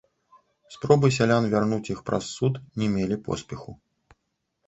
[0.75, 2.53] Спробы сялян вярнуць іх праз суд
[2.85, 3.71] не мелі поспеху.